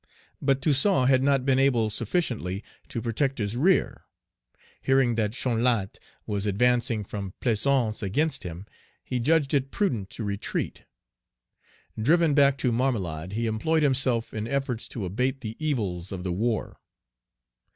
But 0.41 0.63
Toussaint 0.63 1.09
had 1.09 1.21
not 1.21 1.45
been 1.45 1.59
able 1.59 1.91
sufficiently 1.91 2.63
to 2.89 3.03
protect 3.03 3.37
his 3.37 3.55
rear. 3.55 4.05
Hearing 4.81 5.13
that 5.13 5.33
Chanlatte 5.35 5.99
was 6.25 6.47
advancing 6.47 7.03
from 7.03 7.35
Plaisance 7.39 8.01
against 8.01 8.41
him, 8.41 8.65
he 9.03 9.19
judged 9.19 9.53
it 9.53 9.69
prudent 9.69 10.09
to 10.09 10.23
retreat. 10.23 10.85
Driven 12.01 12.33
back 12.33 12.57
to 12.57 12.71
Marmelade, 12.71 13.33
he 13.33 13.45
employed 13.45 13.83
himself 13.83 14.33
in 14.33 14.47
efforts 14.47 14.87
to 14.87 15.05
abate 15.05 15.41
the 15.41 15.55
evils 15.63 16.11
of 16.11 16.23
the 16.23 16.33
war. 16.33 16.79